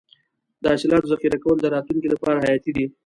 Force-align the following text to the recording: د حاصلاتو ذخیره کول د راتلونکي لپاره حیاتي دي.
د 0.61 0.63
حاصلاتو 0.73 1.09
ذخیره 1.11 1.37
کول 1.43 1.57
د 1.61 1.65
راتلونکي 1.75 2.09
لپاره 2.11 2.41
حیاتي 2.43 2.71
دي. 2.77 2.85